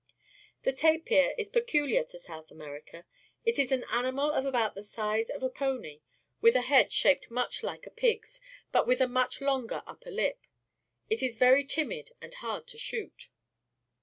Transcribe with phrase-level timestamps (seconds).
[0.63, 3.03] The tapir is peculiar to South .\merica.
[3.45, 6.01] It is an animal of about the size of a pony,
[6.41, 8.41] with a head shaped much Uke a pig's,
[8.71, 10.47] but with a much longer upper lip.
[11.07, 13.29] It is very timid and hard to shoot.